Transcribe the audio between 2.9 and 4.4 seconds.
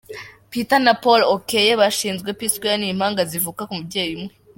impanga zivuka ku mubyeyi umwe.